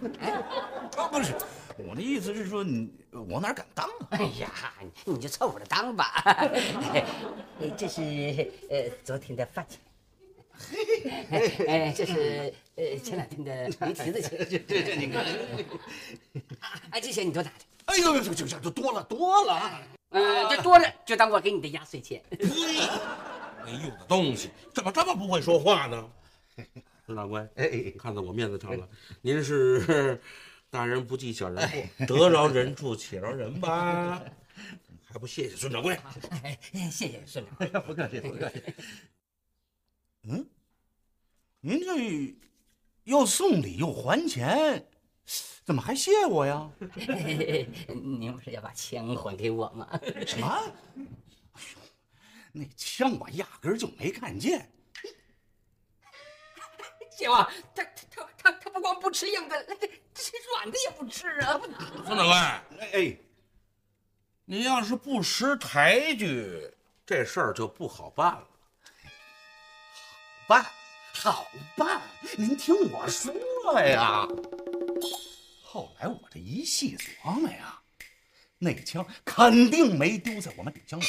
[0.96, 1.34] 啊，不是，
[1.76, 2.90] 我的意思是说你，
[3.28, 4.08] 我哪敢当啊？
[4.10, 4.50] 哎呀，
[5.04, 6.22] 你就凑合着当吧。
[6.24, 7.04] 哎，
[7.76, 8.00] 这是
[8.70, 9.80] 呃昨天的饭钱。
[11.68, 14.38] 哎，这是呃前两天的驴蹄子钱。
[14.48, 15.24] 这这这，你看，
[16.90, 17.64] 哎，这些你都拿着。
[17.86, 19.82] 哎呦，这这这多了多了啊！
[20.14, 22.22] 嗯，这多了就当我给你的压岁钱。
[23.66, 26.10] 没用的东西，怎么这么不会说话呢？
[27.04, 28.88] 孙掌柜，哎，看在我面子上了，
[29.20, 30.20] 您是
[30.70, 34.22] 大人不计小人过，得饶人处且饶人吧，
[35.04, 35.98] 还不谢谢孙掌柜？
[36.42, 37.66] 哎，谢谢孙掌柜。
[37.80, 38.62] 不客气，不客气。
[40.28, 40.46] 嗯，
[41.60, 42.36] 您这
[43.04, 44.86] 又送礼又还钱，
[45.64, 46.70] 怎么还谢我呀？
[47.88, 49.88] 您不是要把枪还给我吗？
[50.26, 50.46] 什么？
[50.46, 50.62] 哎
[51.72, 51.80] 呦，
[52.52, 54.70] 那枪我压根儿就没看见。
[57.16, 57.34] 姐夫，
[57.74, 59.74] 他他他他他不光不吃硬的，这
[60.12, 61.58] 这软的也不吃啊！
[62.04, 63.16] 孙掌柜，哎哎，
[64.44, 66.70] 你要是不识抬举，
[67.06, 68.46] 这事儿就不好办了。
[70.46, 70.66] 好办，
[71.14, 72.02] 好办。
[72.36, 73.32] 您听我说
[73.80, 74.28] 呀。
[75.74, 77.82] 后来我这一细琢磨呀，
[78.58, 81.06] 那枪肯定没丢在我们顶香楼。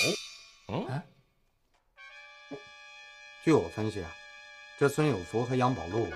[0.89, 2.57] 嗯，
[3.43, 4.11] 据我分析啊，
[4.79, 6.07] 这孙有福和杨宝禄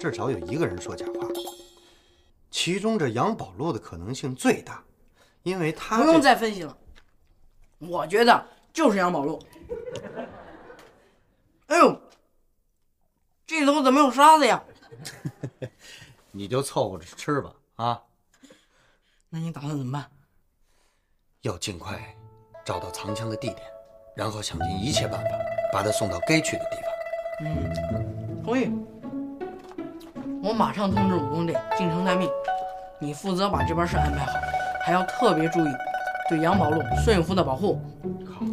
[0.00, 1.28] 至少有一个人说假话，
[2.50, 4.82] 其中这杨宝禄的可能性最大，
[5.42, 6.78] 因为他不用再分析了，
[7.76, 9.38] 我觉得就是杨宝路。
[11.68, 12.00] 哎呦，
[13.46, 14.64] 这里头怎么有沙子呀？
[16.32, 18.02] 你就凑合着吃吧啊！
[19.30, 20.06] 那你打算怎么办？
[21.42, 21.98] 要尽快
[22.64, 23.62] 找到藏枪的地点，
[24.16, 25.28] 然后想尽一切办法
[25.72, 26.84] 把他送到该去的地方。
[27.46, 28.72] 嗯，同意。
[30.42, 32.30] 我马上通知武工队进城待命，
[32.98, 34.32] 你负责把这边事安排好，
[34.84, 35.70] 还要特别注意
[36.28, 37.80] 对杨宝路、孙有福的保护。
[38.24, 38.44] 好，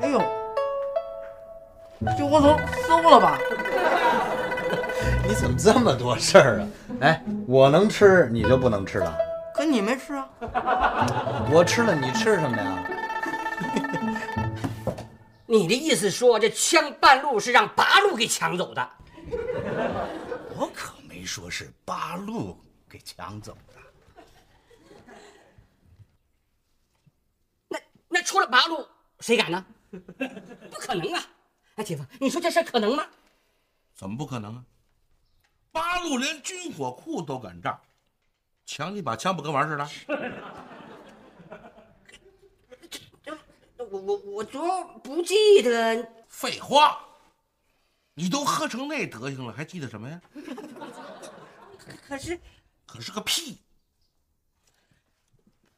[0.00, 0.20] 哎呦，
[2.16, 2.56] 这窝头
[2.86, 3.38] 馊了吧？
[5.26, 6.68] 你怎么这么多事儿啊？
[7.00, 9.18] 哎，我能吃，你就不能吃了？
[9.54, 10.28] 可你没吃啊？
[11.50, 12.88] 我吃了，你吃什么呀？
[15.46, 18.88] 你的意思说这枪半路是让八路给抢走的？
[20.56, 22.56] 我可没说是八路
[22.88, 24.22] 给抢走的。
[27.68, 28.86] 那那除了八路，
[29.20, 29.64] 谁敢呢？
[29.90, 31.20] 不可能啊！
[31.74, 33.04] 哎，姐夫，你说这事可能吗？
[33.92, 34.62] 怎么不可能啊？
[35.76, 37.78] 八路连军火库都敢炸，
[38.64, 39.86] 抢你把枪不跟玩似的？
[43.90, 46.24] 我我我昨不记得。
[46.28, 46.98] 废话，
[48.14, 50.18] 你都喝成那德行了，还记得什么呀？
[52.08, 52.40] 可是，
[52.86, 53.58] 可是个屁！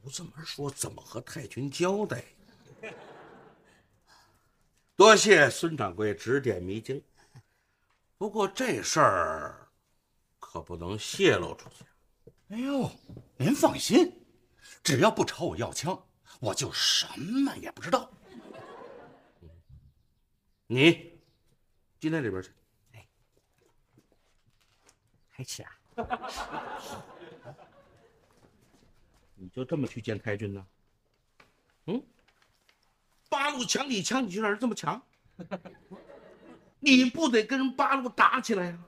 [0.01, 2.25] 不这么说，怎么和太君交代？
[4.95, 7.03] 多谢孙掌柜指点迷津。
[8.17, 9.68] 不过这事儿
[10.59, 11.85] 可不能泄露出去。
[12.49, 12.91] 哎呦，
[13.37, 14.27] 您放心，
[14.83, 16.05] 只要不朝我要枪，
[16.41, 18.11] 我就什么也不知道。
[20.67, 21.21] 你
[22.01, 22.51] 进那里边去。
[22.95, 23.07] 哎
[25.29, 25.71] 还吃啊？
[29.37, 30.67] 你就这么去见太君呢？
[31.87, 32.03] 嗯？
[33.29, 35.01] 八路抢你枪，你去让人这么抢？
[36.81, 38.79] 你不得跟人八路打起来呀、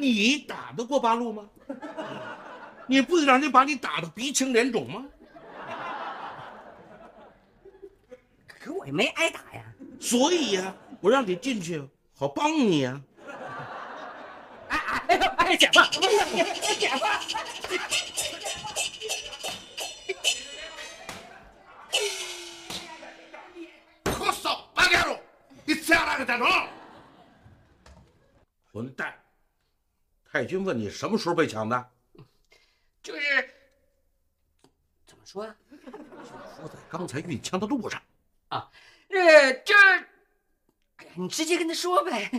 [0.00, 1.48] 你打得过八路吗？
[2.86, 5.04] 你不得让人把你打得鼻青脸肿吗？
[8.46, 9.62] 可我也没挨打呀。
[10.00, 11.82] 所以呀、我让你进去，
[12.16, 13.00] 好帮你呀、
[14.68, 15.80] 哎哎哎呦哎，姐夫，
[16.78, 17.04] 姐夫。
[24.04, 25.18] 可少八干了！
[25.64, 26.46] 你下那个站住！
[28.72, 29.14] 混蛋！
[30.30, 31.90] 太君问你什么时候被抢的？
[33.02, 33.54] 就是
[35.06, 35.56] 怎么说啊？
[36.56, 38.02] 说在刚才运枪的路上。
[38.50, 42.30] 呃，这，哎呀，你直接跟他说呗。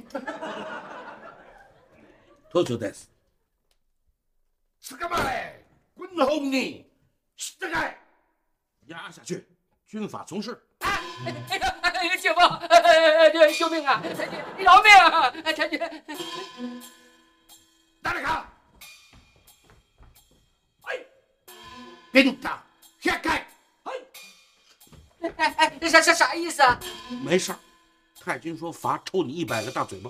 [2.51, 3.07] 多久得死？
[4.79, 5.65] 是干嘛嘞？
[5.95, 6.91] 滚后你！
[7.57, 7.93] 这个
[8.85, 9.47] 压下去，
[9.87, 10.61] 军法从事。
[10.79, 12.39] 哎呀，哎呀，姐夫，
[13.57, 14.01] 救命啊！
[14.59, 15.31] 饶命啊！
[15.41, 15.79] 太君，
[18.01, 18.45] 哪里看？
[20.83, 20.97] 哎，
[22.11, 22.61] 跟他
[22.99, 23.47] 下开！
[23.83, 23.93] 哎，
[25.37, 26.79] 哎哎，啥啥啥意思啊？
[27.23, 27.59] 没事儿。
[28.21, 30.09] 太君说罚抽你一百个大嘴巴。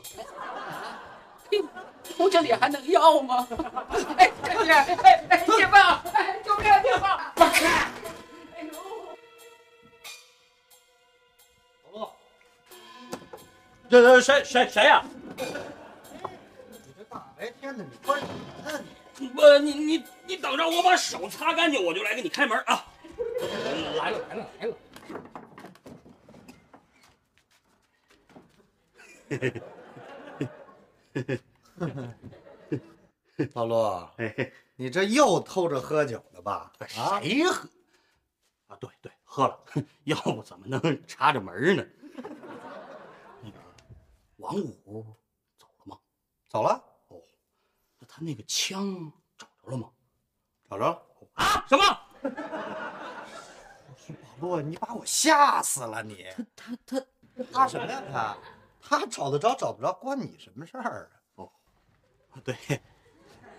[2.18, 3.48] 我这脸还能要吗？
[4.18, 5.76] 哎，太君，哎哎，姐夫，
[6.14, 7.00] 哎，救命啊，姐夫！
[7.36, 7.92] 不看。
[8.56, 8.64] 哎
[11.94, 12.12] 呦！
[13.90, 15.04] 这这谁谁谁呀？
[15.38, 15.44] 你
[17.40, 18.34] 这大白天的，你关什么
[18.70, 18.84] 呢
[19.18, 19.30] 你？
[19.30, 22.86] 不，你你你等着，我把手擦干净，我就来给你开门啊！
[23.98, 24.76] 来了来了来了！
[29.30, 29.62] 嘿嘿
[33.54, 34.10] 老陆，
[34.76, 36.74] 你这又偷着喝酒了吧？
[36.98, 37.70] 啊，谁喝？
[38.68, 39.58] 啊，对对，喝了，
[40.04, 41.86] 要不怎么能插着门呢？
[43.42, 43.58] 那个
[44.38, 45.06] 王五
[45.58, 45.98] 走了吗？
[46.50, 46.89] 走了，那
[48.20, 49.90] 他那个枪找着了吗？
[50.70, 51.02] 找着了。
[51.36, 51.66] 啊？
[51.70, 51.84] 什么？
[54.42, 56.26] 老陆，你把我吓死了你！
[56.54, 58.38] 他他他他什么呀他？
[58.82, 61.46] 他找得着找不着，关你什么事儿啊？
[62.44, 62.56] 对，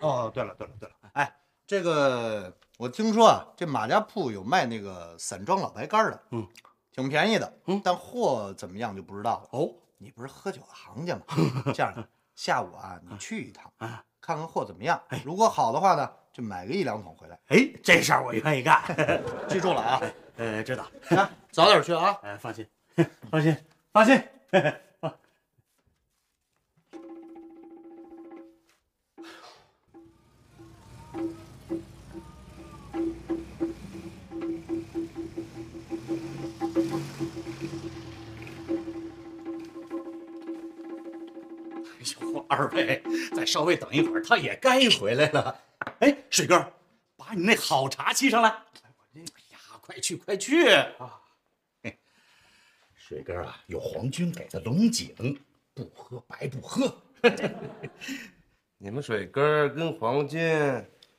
[0.00, 6.46] 哦，对了对了对了，哎，这个我听说啊，这马家铺有卖那个散装老白干的，嗯，
[6.90, 9.48] 挺便宜的，嗯但货怎么样就不知道了。
[9.58, 11.24] 哦，你不是喝酒的行家吗？
[11.72, 15.00] 这样，下午啊，你去一趟，啊，看看货怎么样。
[15.24, 17.36] 如果好的话呢，就买个一两桶回来。
[17.48, 18.80] 哎，这事儿我愿意干。
[19.50, 20.00] 记住了啊，
[20.38, 20.84] 呃，知道。
[21.16, 22.16] 啊，早点去啊。
[22.22, 22.64] 哎，放心，
[23.28, 23.56] 放心，
[23.92, 24.22] 放心。
[42.50, 43.00] 二位
[43.32, 45.56] 再稍微等一会儿，他也该回来了。
[46.00, 46.72] 哎，水哥，
[47.16, 48.48] 把你那好茶沏上来。
[48.50, 49.22] 哎
[49.52, 51.20] 呀，快去快去啊！
[52.96, 55.40] 水哥啊，有皇军给的龙井，
[55.74, 56.92] 不喝白不喝。
[58.78, 60.40] 你们水哥跟皇军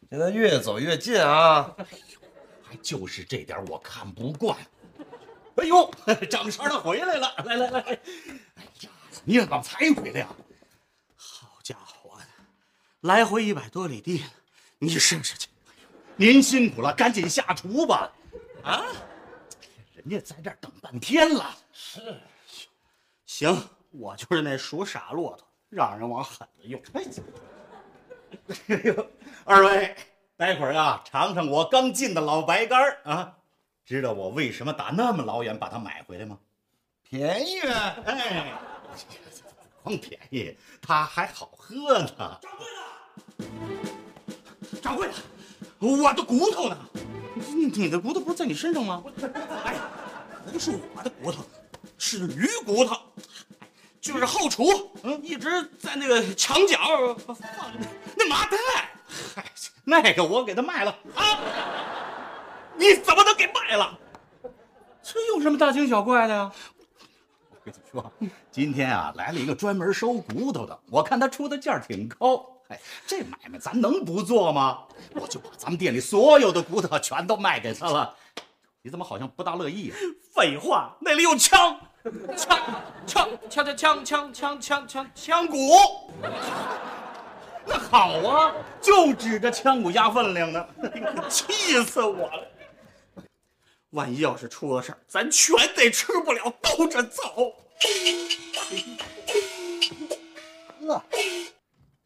[0.09, 1.73] 现在越走越近啊！
[1.77, 2.19] 哎呦
[2.61, 4.57] 还就是这点我看不惯。
[5.55, 5.89] 哎呦，
[6.29, 7.33] 掌勺他回来了！
[7.45, 8.89] 来来来，哎呀，
[9.23, 10.27] 你怎么才回来呀？
[13.01, 14.23] 来回一百多里地，
[14.77, 15.47] 你试试去。
[16.15, 18.11] 您辛苦了，赶紧下厨吧。
[18.63, 18.83] 啊，
[19.95, 21.57] 人家在这儿等半天了。
[21.73, 22.21] 是，
[23.25, 26.79] 行，我就是那属傻骆驼，让人往狠了用。
[26.93, 27.03] 哎
[28.83, 29.09] 呦，
[29.45, 29.95] 二位，
[30.37, 33.35] 待会儿啊，尝尝我刚进的老白干儿啊，
[33.83, 36.37] 知道我为什么打那么老远把它买回来吗？
[37.01, 37.73] 便宜呗。
[38.05, 38.53] 哎，
[39.81, 42.37] 光便宜，它还好喝呢。
[42.39, 42.90] 掌柜的，
[45.79, 46.77] 我的骨头呢？
[47.35, 49.03] 你你的骨头不是在你身上吗？
[49.63, 49.75] 哎，
[50.51, 51.43] 不是我的骨头，
[51.97, 52.95] 是驴骨头。
[53.99, 54.63] 就是后厨，
[55.03, 55.47] 嗯，一直
[55.79, 56.77] 在那个墙角
[57.15, 57.37] 放
[57.79, 57.85] 那
[58.17, 58.57] 那麻袋。
[59.35, 59.45] 嗨，
[59.83, 60.91] 那个我给他卖了。
[61.13, 61.39] 啊！
[62.75, 63.97] 你怎么能给卖了？
[65.03, 66.51] 这有什么大惊小怪的呀？
[67.51, 68.11] 我跟你说，
[68.51, 72.43] 今天啊来了一个专门收骨头的，我看他出的价挺高。
[72.71, 74.83] 哎，这买卖咱能不做吗？
[75.13, 78.15] 我就把咱们店里所有的骨头全都卖给他了。
[78.81, 79.95] 你怎么好像不大乐意呀、
[80.33, 81.77] 废话，那里有枪，
[82.37, 82.57] 枪
[83.05, 85.57] 枪枪枪枪枪枪枪枪鼓。
[87.65, 90.65] 那好啊，就指着枪骨压分量呢，
[91.29, 92.47] 气死我了！
[93.89, 97.53] 万一要是出了事儿，咱全得吃不了兜着走。
[100.87, 101.03] 呵，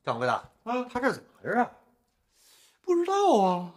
[0.03, 1.71] 掌柜的，啊，他这怎么回事啊？
[2.83, 3.73] 不知道啊。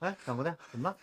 [0.00, 0.96] 哎，掌柜的，怎么了？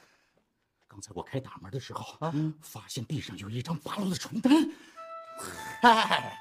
[0.88, 4.52] 刚才我开大门的时候啊，发现地上有一张八路的床单。
[5.82, 6.38] 嗨，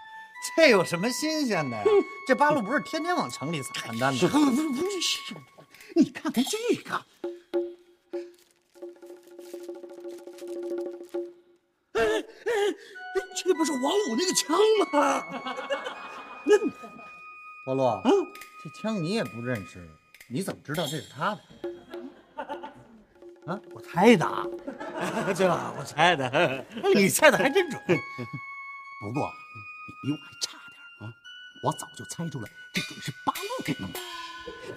[0.56, 1.84] 这有什么新鲜的呀？
[2.26, 4.32] 这八路不是天天往城里撒传单不吗？
[4.32, 5.34] 不不不是，
[5.94, 7.06] 你看看这个。
[11.92, 12.24] 哎哎，
[13.36, 14.58] 这不是王五那个枪
[14.92, 15.24] 吗？
[17.64, 18.02] 保罗，
[18.64, 19.88] 这枪你也不认识，
[20.28, 21.42] 你怎么知道这是他的？
[23.72, 24.44] 我猜的啊，
[25.36, 25.72] 对吧？
[25.78, 27.80] 我猜的，你猜的还真准。
[29.00, 29.32] 不过
[29.86, 31.02] 你比我还差点啊！
[31.64, 34.00] 我早就猜出来，这准是八路给弄的。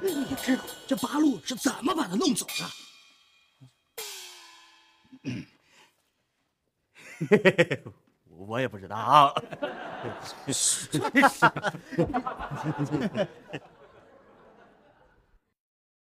[0.02, 2.54] 那你知道这八路是怎么把他弄走的？
[8.30, 9.34] 我也不知道。